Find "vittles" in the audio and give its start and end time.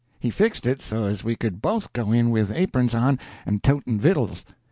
3.99-4.43